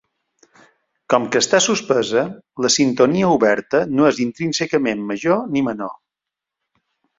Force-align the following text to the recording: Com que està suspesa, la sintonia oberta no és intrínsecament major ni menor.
Com 1.13 1.27
que 1.35 1.41
està 1.43 1.59
suspesa, 1.65 2.23
la 2.67 2.71
sintonia 2.77 3.29
oberta 3.35 3.83
no 3.99 4.09
és 4.13 4.23
intrínsecament 4.27 5.07
major 5.13 5.47
ni 5.55 5.67
menor. 5.71 5.97